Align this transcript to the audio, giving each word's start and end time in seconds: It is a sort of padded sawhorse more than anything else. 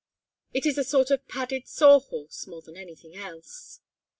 It 0.51 0.65
is 0.65 0.79
a 0.79 0.83
sort 0.83 1.11
of 1.11 1.27
padded 1.27 1.67
sawhorse 1.67 2.47
more 2.47 2.63
than 2.63 2.75
anything 2.75 3.15
else. 3.15 3.81